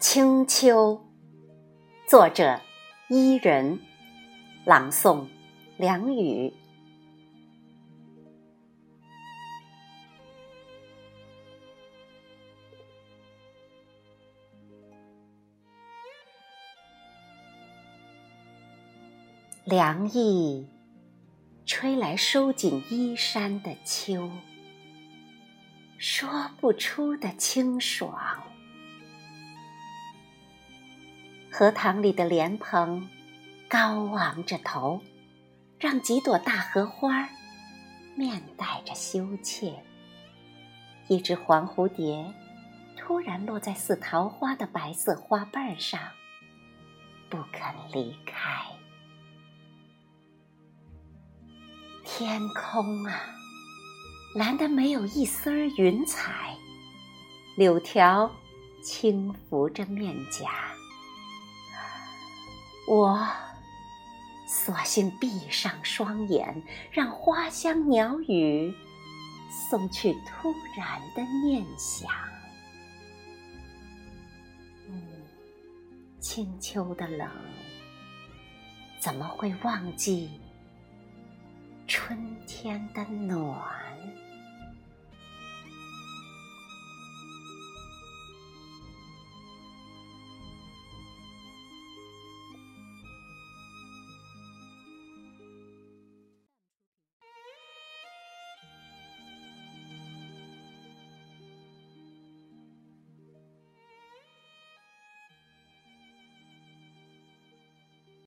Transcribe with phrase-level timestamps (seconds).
[0.00, 0.98] 清秋，
[2.08, 2.58] 作者：
[3.10, 3.78] 伊人，
[4.64, 5.26] 朗诵：
[5.76, 6.50] 梁宇。
[19.66, 20.66] 凉意
[21.66, 24.30] 吹来收紧衣衫的秋，
[25.98, 28.49] 说不出的清爽。
[31.52, 33.08] 荷塘里的莲蓬
[33.68, 35.00] 高昂着头，
[35.78, 37.28] 让几朵大荷花
[38.14, 39.82] 面带着羞怯。
[41.08, 42.32] 一只黄蝴蝶
[42.96, 46.00] 突然落在似桃花的白色花瓣上，
[47.28, 48.64] 不肯离开。
[52.04, 53.20] 天空啊，
[54.36, 56.54] 蓝得没有一丝儿云彩，
[57.56, 58.30] 柳条
[58.84, 60.48] 轻拂着面颊。
[62.90, 63.24] 我
[64.48, 66.60] 索性闭上双眼，
[66.90, 68.74] 让花香鸟语
[69.70, 72.10] 送去突然的念想。
[74.88, 75.00] 嗯，
[76.18, 77.30] 清秋的冷，
[78.98, 80.40] 怎么会忘记
[81.86, 83.72] 春天的暖？